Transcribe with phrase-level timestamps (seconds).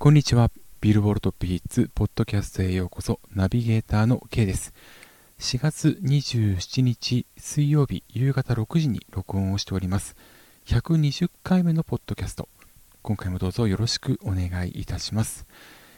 [0.00, 0.52] こんにちは。
[0.80, 3.18] ビルボルトピーツポッドキャストへようこそ。
[3.34, 4.72] ナビゲーターの K です。
[5.40, 10.14] 4月27日水曜日夕方6時に録音をしております。
[10.66, 12.48] 120回目のポッドキャスト。
[13.02, 15.48] 今回もどうぞよろしくお願いいたします。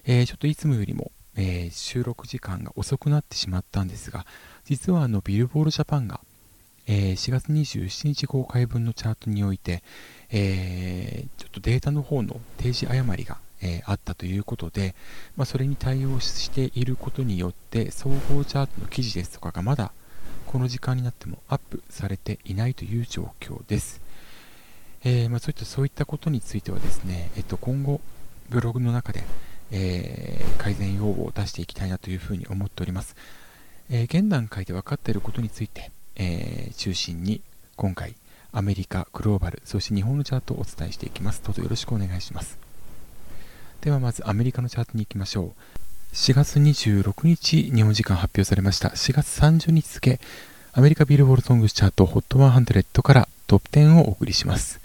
[0.06, 4.24] えー、ちょっといつもよりも、えー、収録時間が遅くなってしまったんですが、
[4.64, 6.22] 実はあのビルボールジャパンが、
[6.86, 9.82] えー、4月27日公開分のチャートにおいて、
[10.30, 14.94] えちょっとデータの方の提示誤りがえー、あったということで、
[15.36, 19.92] まあ、それに対応していることによって総合チャートの記事ですとかがまだ
[20.46, 24.00] この時間になってもアップされていないという状況です。
[25.04, 28.00] えー、まあ、そういったそういったことについてはですね、えっと、今後
[28.50, 29.24] ブログの中で、
[29.70, 33.16] えー、改善要望を出していきたいなというふうに思っております。
[33.92, 37.40] え現段階で分かっていることについて、え中心に
[37.76, 38.14] 今回
[38.52, 41.42] アメリカ、グローバル、そして日本のチャートをお伝えしていきます。
[41.44, 42.69] どうぞよろしくお願いします。
[43.80, 46.14] ではまずアメリカのチャートに行きましょう。
[46.14, 48.90] 4月26日、日本時間発表されました。
[48.90, 50.20] 4月30日付、
[50.72, 54.80] アメリカビルボードソングスチャート HOT100 からトップ10をお送りします。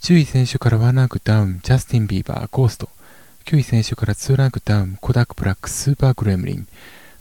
[0.00, 2.88] 10位先週から1ランクダウン、ジャスティン・ビーバー、 Ghost。
[3.44, 6.68] 9位先週から2ランクダウン、コダック・ブラック、 Super Gremlin。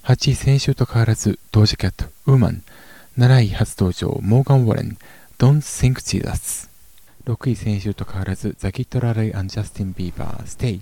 [0.03, 2.63] 8位先週と変わらず、ドージャキャット、 Woman。
[3.17, 4.97] 7位初登場、モーガン・ウォレン、
[5.39, 6.69] Don't Think Jesus。
[7.25, 10.81] 6位先週と変わらず、ザ・キッド・ラロイ and ジャスティン・ビーバー、 Stay。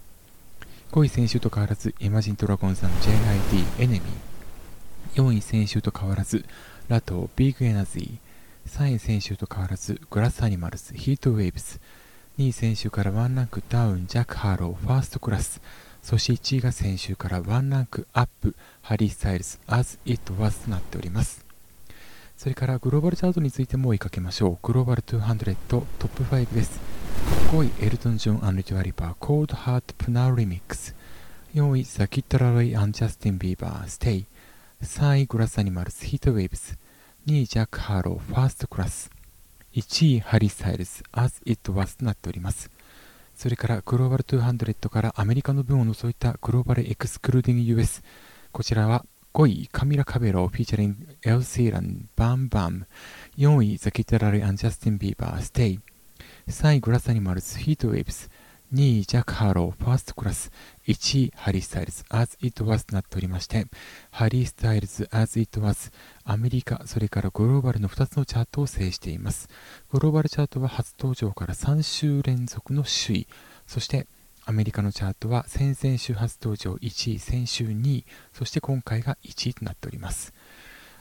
[0.94, 5.23] 5位先週と変わらず、イマジン・ドラゴンズ JID、 Enemy。
[5.24, 6.46] 4位先週と変わらず、
[6.88, 8.70] ラトー、ビッグ・エナジー。
[8.70, 11.82] 3位先週と変わらず、グラス・アニマルズ、ヒート・ウェイブス。
[12.38, 15.62] 2位先週から1ランクダウン、ジャック・ハロー、 First Class。
[16.04, 21.44] そして1位が先週から1ランクアップ、ハリー・スタイルズ、As It Was となっております。
[22.38, 24.58] それからグローバルチャートについても追いかけましょう。
[24.62, 27.03] グローバル200トップ5です。
[27.52, 30.96] 5位、エルトン・ジョン and デュア・リパ、Cold Heart Pnau Remix。
[31.53, 34.26] 4位、ザ・キッド・ラロイ and ジャスティン・ビーバー、 Stay。
[34.81, 36.78] 3位、グラス・アニマルズ、ヒート・ウェイブス。
[37.28, 39.12] 2位、ジャック・ハロー、 First Class。
[39.73, 42.69] 1位、ハリー・スタイルズ、As It Was となっております。
[43.35, 48.03] それからグローバル200からアメリカの分を除いたグローバルエクスクルーディング US。
[48.52, 52.88] こちらは5位、カミラ・カベロ、 featuring、エド・シーラン、 Bam Bam。
[53.38, 55.80] 4位、ザ・キッド・ラロイ・アンド・ジャスティン・ビーバー、 Stay。
[56.50, 58.30] 3位、グラス・アニマルズ、ヒート・ウェイブス。
[58.74, 60.52] 2位、ジャック・ハーロウ、First Class。
[60.86, 63.66] 1位、ハリー・スタイルズ、As It Was となっておりまして、
[64.12, 65.94] ハリー・スタイルズ、As It Was、
[66.26, 69.48] アメリカ、それからグローバルの2つのチャートを制しています。
[69.90, 73.28] グローバルチャートは初登場から3週連続の首位。
[73.66, 74.06] そして、
[74.44, 80.34] アメリカのチャートは先々週初登場1位、先週2位、そして今回が1位となっております。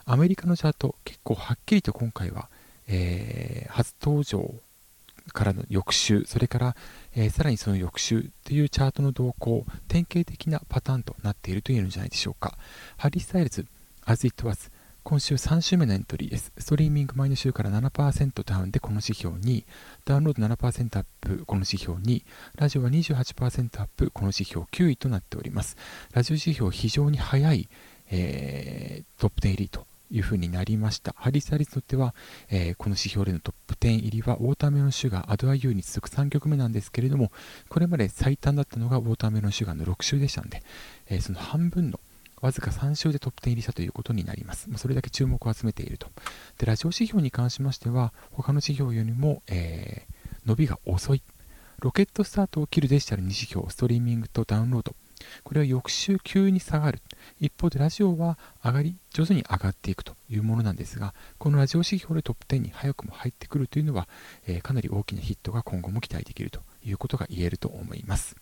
[0.04, 2.48] アメリカのチャート、結構はっきりと今回は、
[2.86, 4.54] えー、初登場
[5.32, 6.76] からの翌週、それから、
[7.14, 12.56] えー、さらにその翌週というチャートの動向、典型的なパターンとなっていると言えるんじゃないでしょうか。
[12.96, 13.66] ハリー・スタイルズ、
[14.04, 14.70] As It Was、
[15.04, 16.52] 今週3週目のエントリーです。
[16.58, 19.64] ストリーミング前の週から7%ダウンでこの指標に、
[20.04, 22.24] ダウンロード7%アップ、この指標に、
[22.56, 25.76] ラジオは28%アップ、この指標9位となっております。
[26.12, 27.68] ラジオ指標非常に早い、
[28.10, 31.14] えー、トップ10入りというふうになりました。
[31.16, 32.14] ハリー・サリスにとっては、
[32.50, 37.32] えー、この指標でのトップ10入りはウォーターメロンシュガー、アドアユーに続く3曲目なんですけれども、
[37.68, 40.62] これまで最短だったのがウォーターメロンシュガーの6週でしたので、
[41.08, 41.98] えー、その半分の
[42.42, 44.68] わずか3週でトップ10入りしたということになります。
[44.68, 46.08] まそれだけ注目を集めていると。
[46.58, 51.22] で、ラジオ指標に関しましては、他の指標よりも、えー、伸びが遅い。
[51.78, 54.94] ロケットスタートを切るデジタル2指標、ストリーミングとダウンロード。
[55.44, 57.00] これは翌週急に下がる。
[57.40, 64.08] 一方でラジオは上がり、徐々に上がっていくというものなんですが、このラジオ指標でトップ10に早くも入ってくるというのは、
[64.46, 68.36] えー、かなり大きなヒットが今後も期待できるということが言えると思います。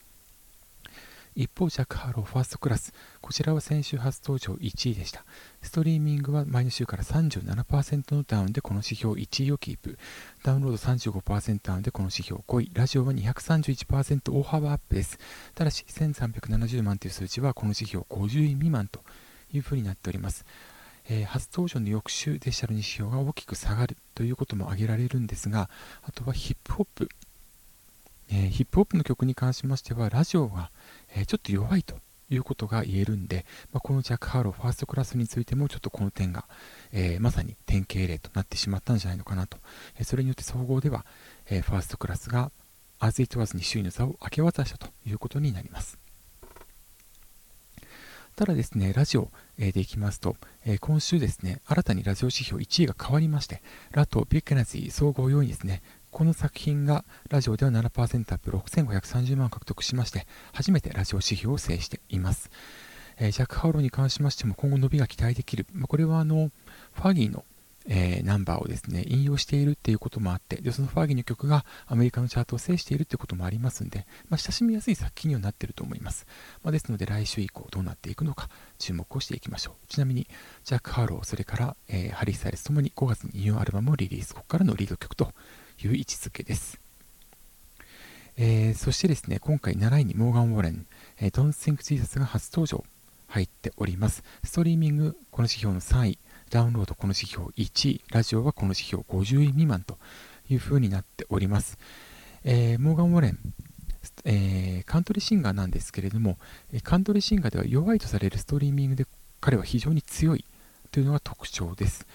[1.35, 2.93] 一方、ジャック・ハーロウ First Class。
[3.21, 5.25] こちらは先週初登場1位でした。
[5.63, 9.99] ストリーミングは前の週から37%のダウンでこの指標1位をキープ。
[10.43, 12.71] ダウンロード35%ダウンでこの指標5位。
[12.75, 15.19] ラジオは231%大幅アップです。
[15.55, 19.01] ただし、1370万という数値はこの指標50位未満と
[19.53, 20.45] いうふうになっております。
[21.09, 25.71] えー、初登場の翌週デジタルに指標が大きく下がるということも挙げられるんですが、
[26.03, 27.09] あとはヒップホップ。
[28.31, 30.71] え、ヒップホップの曲に関しましては、ラジオが
[31.15, 31.99] え、ちょっと弱いと
[32.31, 36.47] いうことが言えるんで、まあ、このジャック・ハーローファーストクラスについてもちょっとこの点が、
[36.93, 39.59] えー、まさに典型例となってしまったんじゃないのかなと、
[39.99, 41.05] えー、それによって総合では、
[41.49, 42.51] えファーストクラスが
[43.01, 45.99] As It Was に首位の座を明け渡したということになります。
[48.37, 62.51] ただですね、ラジオ、でいきますと、え今週ですね、新たにラジオ指標1位が変わりまして、ラト、ビッグナズィ総合4位ですね、この作品がラジオでは7%アップ6530万獲得しまして初めてラジオ指標を制しています、
[63.19, 66.51] えー、ジャック・ハウローに関しましても今後伸びが期待できる、まあ、これはあの
[66.93, 67.45] ファギーの
[67.87, 76.27] えー、ナンバーをですね、引用しているっていうこともあって、で、そのファーギーの曲がアメリカのチャートを制しているってこともありますんで、まあ、親しみやすい作品にはなっていると思います。
[76.63, 79.87] まあ、ですので、来週以降どうなっていくのか注目をしていきましょう。
[79.89, 80.29] ちなみに、
[80.65, 85.33] ジャック・ハーロー、それから、えー、ハリー・サイレスともに5月にニューアルバムをリリース、ここからのリード曲と
[85.87, 86.81] いう位置づけです。
[88.37, 90.87] えー、そしてですね、今回7位にモーガン・ウォレン、
[91.21, 92.85] えー、Don't Think Jesus が初登場
[93.29, 94.23] 入っております。
[94.45, 96.19] ストリーミング、この指標の3位、
[96.51, 99.99] ダウンロードこの指標1位、ラジオはこの指標50位未満と
[100.49, 101.79] いう風になっております。
[102.45, 103.39] えー、モーガン・ウォレン、
[104.25, 106.39] えー、カントリーシンガーなんですけれども、
[106.83, 109.07] カントリーシンガーでは弱いとされるストリーミングで
[109.41, 110.45] 彼は非常に強い
[110.91, 112.07] というのが特徴です。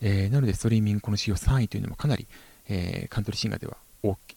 [0.00, 2.28] えー、なので、ストリーミングこの指標3位というのもかなり、
[2.68, 3.76] えー、カントリーシンガーでは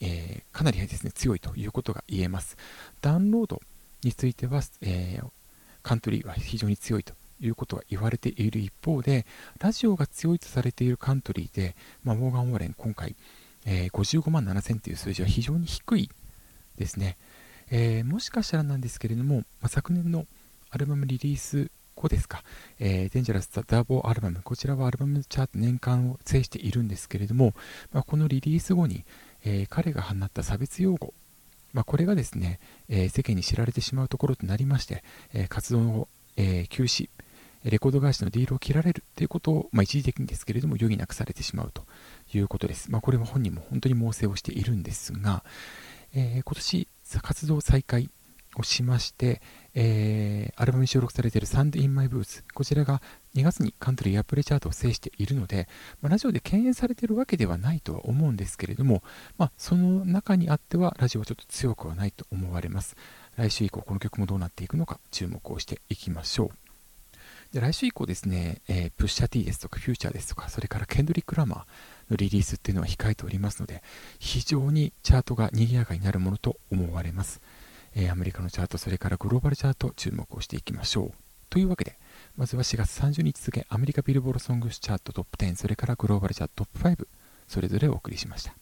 [0.05, 2.57] えー、かなりですね強いということが言えます。
[3.01, 3.61] ダウンロード
[4.03, 5.27] については、えー、
[5.81, 9.25] カントリーは非常に強いということが言われている一方で、
[9.59, 13.15] ラジオが強いとされているカントリーで、まあ、モーガン・ウォーレン、今回、
[13.65, 16.09] えー、55万7000という数字は非常に低い
[16.77, 17.17] ですね。
[17.69, 20.25] えー、もしかしたらなんですけれども、まあ、昨年の
[20.69, 21.71] アルバムリリース
[22.03, 22.43] 後ですか、
[22.79, 27.53] えー、デンジャラス・ザ・ダボーアルバム、こちらはアルバムチャート年間を制しているんですけれども、
[27.91, 29.05] まあ、このリリース後に、
[29.45, 31.13] えー、彼が放った差別用語、
[31.71, 32.59] まあ、これがですね、
[32.89, 35.03] えー、世間に知られてしまうところとなりまして、
[35.33, 37.09] え活動を、え休止、
[37.63, 41.85] レコード会社のディールを切られるということを、まあ、一時的にですけれども余儀なくされてしまうと
[42.33, 42.91] いうことです。
[42.91, 45.43] まあ、これは本人も本当に猛省をしているんですが、
[46.13, 46.87] えー、今年
[47.21, 48.09] 活動再開
[48.55, 49.41] をしまして、
[49.75, 53.01] えー、アルバムに収録されている Sand in My Boots こちらが
[53.35, 55.67] 2月にカントリーアプレチャートを制しているので、
[56.01, 59.03] まあ、ラジオで敬遠されているわけではないとは思うんですけれども、
[59.37, 62.95] まあ、その中にあってはラジオはちょっと強くはないと思われます
[63.35, 66.49] 来週以降この曲もどうなっていくのか注目をしていきましょう
[67.53, 73.83] で来週以降ですね、えー、プッシャー T ですとか、フューチャーですとか、それからケンドリック・ラマーのリリースっていうのは控えておりますので、
[74.17, 77.41] 非常にチャートが賑やかになるものと思われます。
[77.95, 81.11] えー、アメリカのチャート、それからグローバルチャート、注目をしていきましょう。
[81.49, 81.97] というわけで、
[82.35, 87.07] まずは4月30日付、アメリカビルボールソングスチャートトップ10、それからグローバルチャートトップ5、
[87.47, 88.55] それぞれお送りしました。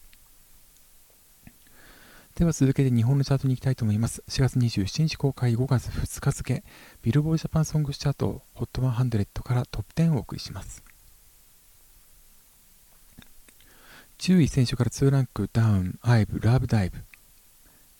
[2.34, 4.22] では続けて日本のチャートに行きたいと思います。
[4.28, 6.64] 4月27日公開5月2日付、
[7.02, 10.82] ビルボードジャパンソングスチャート HOT100 からトップ10をお送りします。
[14.18, 16.98] 10位先週から2ランクダウン、アイブ、 LOVE DIVE。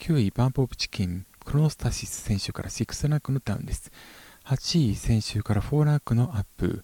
[0.03, 3.93] 9位バンプオブチキン、クロノスタシス先週から6ランクのダウンです。
[4.47, 6.83] 8位先週から4ランクのアップ、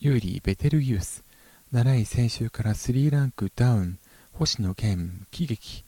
[0.00, 1.24] 優里、ベテルギウス。
[1.72, 3.98] 7位先週から3ランクダウン、
[4.34, 5.82] 星野源、喜劇。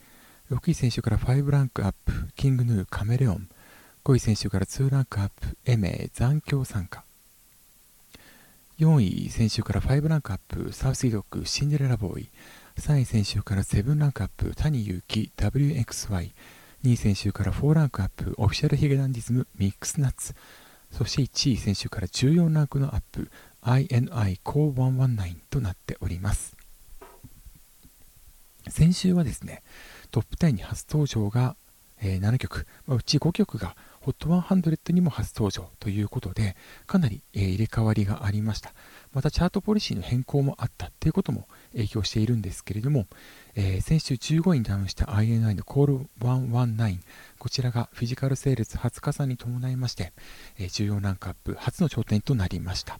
[0.50, 3.50] 6位先週から5ランクアップ、キングヌー、カメレオン。
[4.02, 7.04] 5位選手から2ランクアップ、エメ、残響参加。
[8.78, 12.30] 4位選手から5ランクアップ、サウスイドック、シンデレラボーイ。
[12.78, 16.32] 3位選手から7ランクアップ、谷祐希、WXY。
[16.82, 20.34] 2位選手から4ランクアップ、オフィシャルヒゲダンディズム、ミックスナッツ。
[20.90, 23.30] そして1位選手から14ランクのアップ、
[23.62, 26.56] INI コー119となっております。
[28.70, 29.62] 先週はですね、
[30.10, 31.54] トップ10に初登場が、
[32.00, 36.56] え、7曲、ま、うち5曲が HOT100 にも初登場ということで、
[36.86, 38.72] かなり、え、入れ替わりがありました。
[39.12, 43.06] またチャートポリシーの変更もあったということも影響しているんですけれども、
[43.54, 46.98] えー、先週15位にダウンした INI の Call119
[47.38, 50.12] こちらがフィジカル整列20日差に伴いまして、
[50.58, 52.98] えー、14ランクアップ初の頂点となりました、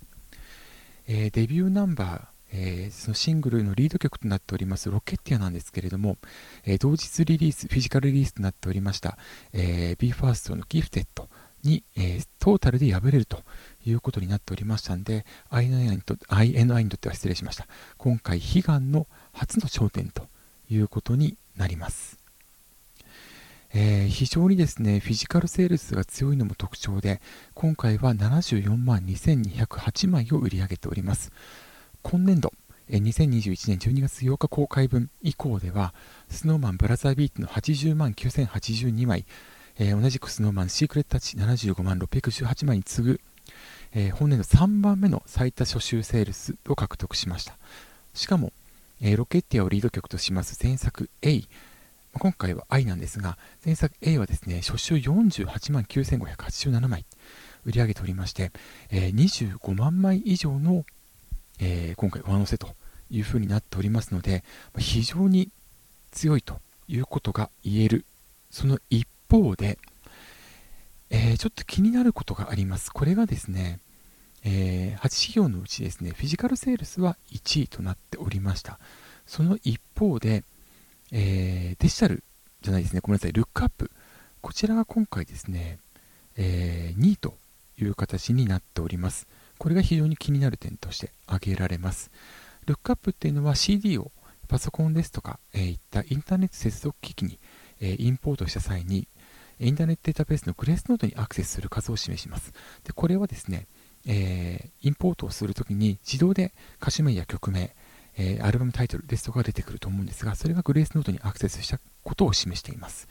[1.06, 6.18] えー、デビューナンバーえー、そのシングルのリード曲となっておりますロケッティアなんですけれども、
[6.64, 9.16] えー、同日リリース、フィジカルリリースとなっておりました、
[9.52, 11.28] えー、BE:FIRST のギフテッド。
[11.62, 13.42] に、えー、トータルで敗れると
[13.86, 17.66] いうことになっておりましたので、INI にと INI にとっては失礼しました。
[17.96, 20.26] 今回、悲願の初の頂点と
[20.70, 22.18] いうことになります。
[23.72, 27.20] えー、非常にですね、フィジカルセールスが強いのも特徴で、
[27.54, 31.30] 今回は74万2208枚を売り上げております。
[32.02, 32.52] 今年度、
[32.88, 35.94] 2021年12月8日公開分以降では、
[36.28, 39.24] スノーマンブラザービートの80万9082枚、
[39.82, 43.20] えー、同じくスノーマンシークレットタッチ75万618枚に次ぐ、
[43.92, 47.56] えー、本年度3番目の最多初週セールスを獲得しました。
[48.14, 48.52] しかも、
[49.00, 51.42] えー、ロケッティアをリード曲とします前作 A、
[52.12, 57.06] 今回は I なんですが、前作 A はですね、初週48万9587枚
[57.64, 58.52] 売り上げておりまして、
[58.90, 60.84] えー、25万枚以上の
[61.60, 62.68] えー、今回上乗せと
[63.10, 64.44] いうふうになっておりますので、
[64.78, 65.50] 非常に
[66.10, 66.58] 強いと
[66.88, 68.04] いうことが言える。
[68.50, 69.78] その一方で、
[71.10, 72.90] えー、ちょっと気になることがあります。
[72.90, 73.80] これがですね、
[74.44, 78.78] えー、8指標のうちですね、フィジカルセールスは1位となっておりました。
[79.26, 80.44] その一方で、
[81.12, 82.22] えー、デジタル
[82.62, 83.90] じゃないですね、ごめんなさい、ルックアップ。
[84.40, 85.78] こちらが今回ですね、
[86.36, 87.34] えー、2位と
[87.78, 89.26] いう形になっております。
[89.58, 92.10] これが非常に気になる点として挙げられます。
[92.66, 94.10] ルックアップっていうのは CD を
[94.48, 97.38] パソコンですとか、えー、いったインターネット接続機器に、
[97.80, 99.06] えー、インポートした際に、
[99.60, 102.52] インターネットデータベースのグレースノートにアクセスする数を示します。
[102.84, 103.66] でこれはですね、
[104.06, 107.74] えー、インポートをするときに自動で歌手名や曲名、
[108.16, 113.08] えー、アルバムタイトルですとかが出てくると思うんですが、それがグレースノートにアクセスしたことを示しています。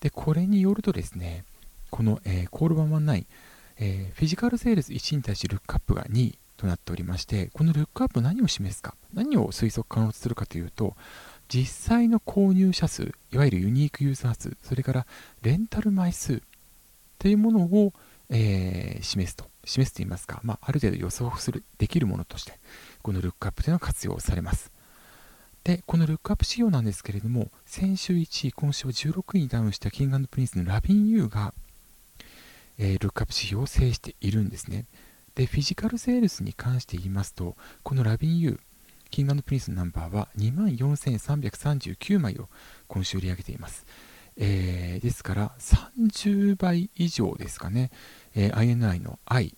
[0.00, 1.44] で、これによるとですね、
[1.90, 3.24] この、えー、コール119、
[3.78, 10.94] えー、フィジカルセールス1に対してルックアップが2となっておりまして、このルックアップ何を示すか、何を推測可能とするかというと、
[11.52, 15.06] 実際の購入者数、いわゆるユニークユーザー数、それから
[15.42, 16.42] レンタル枚数
[17.18, 17.92] というものを、
[18.28, 22.60] えー、示すと、示すといいますか、まあ、ある程度予想する、できるものとして、
[23.02, 24.70] このルックアップというのは活用されます。
[25.64, 31.52] で、このルックアップ指標なんですけれども、先週1位、今週は16位にダウンしたキングプリンスのラビン U が、
[32.78, 34.86] えー、ルックアップ指標を制しているんですね。
[35.34, 38.60] で、フィジカルセールスに関して言いますと、この Lovin' U、
[39.10, 42.48] キングプリンスのナンバーは24,339枚を
[42.86, 43.86] 今週売り上げています。
[44.36, 47.90] えー、ですから30倍以上ですかね、
[48.34, 49.54] えー、INI の I、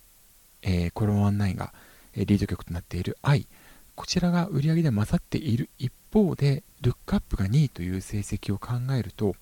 [0.63, 1.73] えー、 CALL 119が
[2.15, 3.47] リード曲となっている I、
[3.95, 9.35] こちらが売り上げで勝っている一方で、ルックアップが2位という成績を考えると、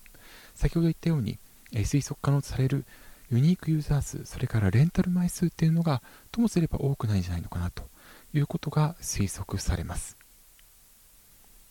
[0.54, 1.38] 先ほど言ったように、
[1.72, 2.84] え推測可能とされる
[3.30, 7.84] ユニークユーザー数、それからレンタル枚数っていうのが、ともすれば多くないんじゃないのかなと
[8.34, 10.16] いうことが推測されます。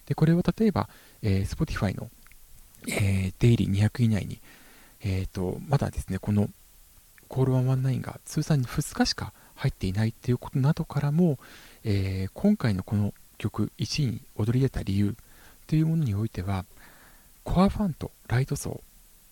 [0.05, 0.89] で、これは例えば、
[1.21, 2.09] えー、Spotify の、
[2.87, 4.39] えー、デイリー200以内に、
[5.01, 6.49] えーと、まだですね、この
[7.27, 11.39] コール119が通算に2日しか入っていないということなどからも、
[11.83, 15.15] えー、今回のこの曲1位に躍り出た理由
[15.67, 16.65] というものにおいては、
[17.43, 18.81] コアファンとライト層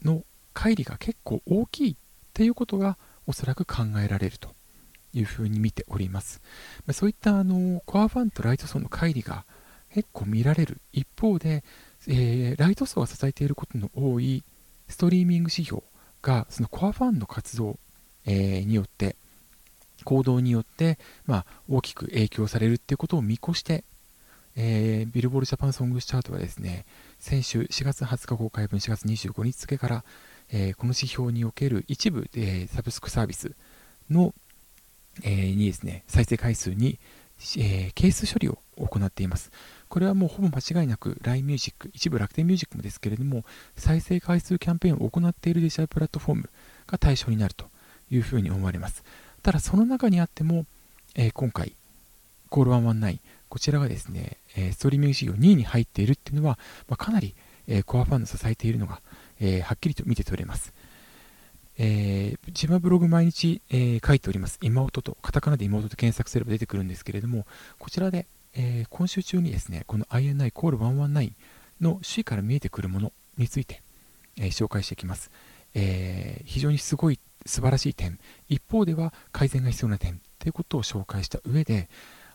[0.04, 1.96] の乖離が結構大きいっ
[2.34, 4.50] ていうことがおそらく考えられると
[5.14, 6.42] いうふうに見ております。
[6.86, 9.46] まそういったあのコアファンとライト層の乖離が
[9.94, 11.64] 結構見られる一方で、
[12.08, 14.44] えー、ライト層が支えていることの多い
[14.88, 15.84] ストリーミング指標
[16.22, 17.78] がそのコアファンの活動、
[18.26, 19.16] えー、によって
[20.04, 23.84] 行動によって、まあ、大きく影響されるっていうことを見越して、
[24.56, 26.86] えー、ビルボールジャパンソングスチャートはですね
[27.20, 30.04] 先週4月20日公開分4月25日付から
[30.52, 33.52] えー、この指標における一部、え、サブスクサービス
[34.10, 34.34] の、
[35.24, 37.00] えー、にですね、再生回数に、
[37.58, 39.52] えー、係数処理を行っています。
[39.88, 43.44] これはもうほぼ間違いなく LINE Music、一部楽天ミュージックもですけれども、
[43.76, 46.50] 再生回数キャンペーンを行っているデジタルプラットフォーム
[46.88, 47.66] が対象になると
[48.12, 49.04] いうふうに思われます。
[49.42, 50.66] ただその中にあっても、
[51.16, 51.74] えー、今回、
[52.50, 57.34] コール119、こちらがですね、えー、ストリーミング事業2位に入っているっていうのは、まあ、かなり、
[57.68, 59.02] えー、コアファンの支えているのが
[59.40, 60.74] えー、はっきりと見て取れます。
[61.82, 64.60] えー、自分はブログ毎日、えー、書いております。
[64.62, 67.48] 妹と、カタカナで妹と検索すれば出てくるんですけれども、
[67.80, 71.32] こちらで、えー、今週中にですね、この INI コール119
[71.80, 73.82] の首位から見えてくるものについて、
[74.38, 75.32] え紹介していきます。
[75.74, 78.20] え非常にすごい、素晴らしい点、
[78.50, 81.90] 一方では改善が必要な点ということを紹介した上で、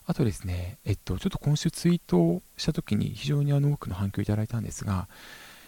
[0.07, 5.09] あとですね、えっと、ちょっと今週ツイートをしたときに非常にあの多くの反響をいただいたんですが、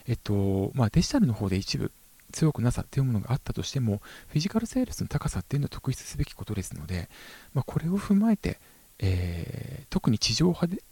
[0.06, 1.90] えっと、まあ、デジタルの方で一部
[2.37, 7.09] 強くなさというものがあったとしても、フィジカルセールスの高さっていうのは特筆すべきことですので、
[7.55, 8.59] まあ、これを踏まえて、
[8.99, 10.83] えー、特に地上波で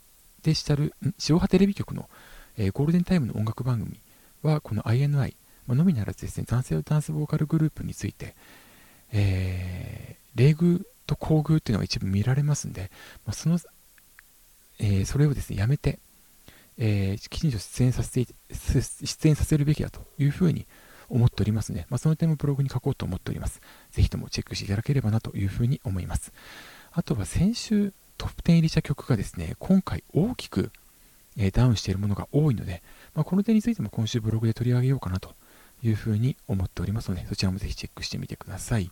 [0.43, 2.09] デジタル、地上波テレビ局の、
[2.57, 4.01] えー、ゴールデンタイムの音楽番組
[4.43, 5.35] は、この INI、
[5.67, 8.35] まあのみならずですね、男性ダンスボーカルグループについて、
[9.13, 12.91] えー、礼遇と厚遇っていうのが一部見られますんで、
[13.27, 13.59] まあ、その、
[14.79, 15.99] えー、それをですね、やめて、
[16.79, 20.67] えー、きちんと出演させて、出演させるべきだというふうに
[21.09, 23.61] 思っておりますので、まあ、その点もブログに書こうと思っております。
[23.91, 26.33] ぜひともチェックしていただければなというふうに思います。
[26.93, 30.71] あとは先週トップ10入りした曲がですね、今回大きく、
[31.37, 32.83] え、ダウンしているものが多いので、
[33.15, 35.35] まあ、この点についても今週ブログで取り上げようかなと
[35.83, 38.91] いうふうに思っておりますので、そちらもぜひチェックしてみてください。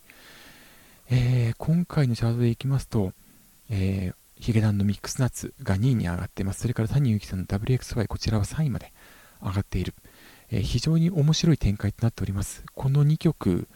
[1.09, 3.13] えー、今回のチャートでいきますと、
[3.69, 6.61] えー、ヒゲダンのミックスナッツが2位に上がっています。
[6.61, 8.91] それから谷幸さんの WXY、こちらは3位まで
[9.41, 9.93] 上がっている。
[10.53, 12.63] えー、非常に面白い展開となっております。
[12.75, 13.67] この2曲、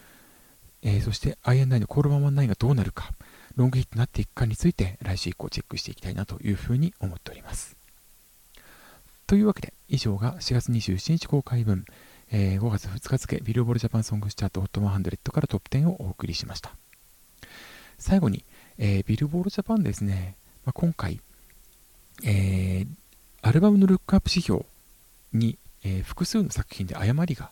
[0.83, 3.13] えー、そして IN9 のコールマンマン9がどうなるか、
[3.55, 7.75] ロングヒットになっていくかについて来週以降チェックしていきたいなというふうに思っております。
[9.25, 11.83] というわけで、以上が4月27日公開分、
[12.31, 16.75] えー、5月2日付ビルボールジャパンソングスチャート HOT100 からトップ10をお送りしました。
[17.97, 18.45] 最後に、
[18.77, 21.19] えー、ビルボールジャパンですね、まあ、今回、
[22.23, 22.87] えー、
[23.41, 24.63] アルバムのルックアップ指標
[25.33, 25.57] に、
[25.87, 27.51] えー、複数の作品で誤りが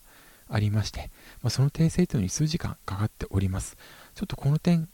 [0.50, 1.10] ありまして、
[1.42, 3.77] まあ、その訂正というのに数時間かかっております。
[4.13, 4.89] ちょっとこの点、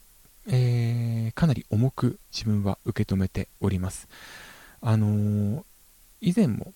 [0.48, 4.08] えー、かなり重く自分は受け止めております。
[4.82, 5.64] あのー、
[6.22, 6.74] 以前も、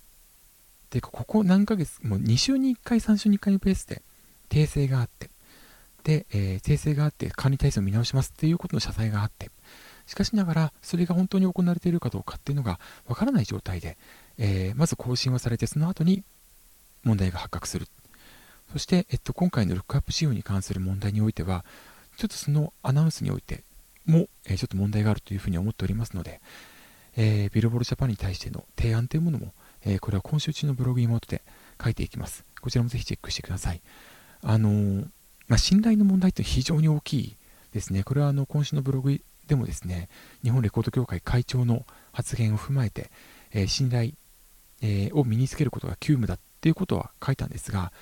[0.89, 4.01] ていうかここ何ヶ月、もう2週に1回、3週に1回のペースで
[4.49, 5.29] 訂正があって、
[6.03, 9.51] で、えー、訂正があって管理体制を見直しますっていうことの謝罪があって、
[10.05, 13.97] しかしながら、それが本当に行われているかどうかっていうのがわからない状態で、
[14.37, 16.23] えー、まず更新はされて、その後に
[17.05, 17.87] 問題が発覚する。
[18.73, 21.63] そして、えっと、今回のルックアップ仕様に関する問題においては、
[22.17, 23.63] ちょっとそのアナウンスにおいて
[24.05, 26.41] も、えー、ちょっと問題があるというふうに思っておりますので、
[27.15, 29.53] えー、ビルボールジャパンに対しての提案というものも、
[29.85, 31.41] えー、これは今週中のブログ妹で
[31.81, 32.43] 書いていきます。
[32.61, 33.81] こちらもぜひチェックしてください。
[34.41, 35.07] あのー、
[35.47, 37.37] まあ、信頼の問題って非常に大きい
[37.71, 38.03] ですね。
[38.03, 40.09] これはあの今週のブログでもですね、
[40.43, 43.11] 日本レコード協会会長の発言を踏まえて、
[43.51, 44.11] え、信頼、
[44.81, 47.93] え、を身につけることが急務だっていうことは書いたんですが、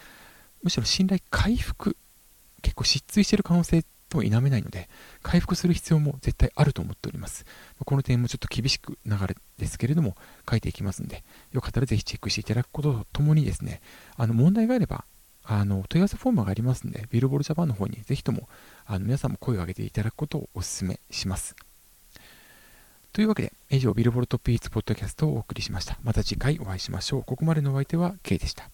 [0.61, 1.97] むしろ信頼回復、
[2.61, 4.87] 結構失墜している可能性とも否めないので、
[5.21, 7.45] 回復する必要も絶対あると思っております。
[7.83, 10.15] この点もちょっと厳しく流れですけれども、
[10.49, 13.81] 書いていきますので、よかったらぜひチェックしていただくこととともにですね、
[14.15, 15.03] あの問題があれば、
[15.43, 18.47] あの問い合わせフォームがありますので、ビルボールジャパンの方にぜひとも
[18.85, 21.53] あの皆さんも声を上げていただくことをお勧めします。
[23.13, 25.99] というわけで、以上、ビルボルトピーツポッドキャストをお送りしました。
[26.01, 27.23] また次回お会いしましょう。
[27.23, 28.72] ここまでのお相手は K でした。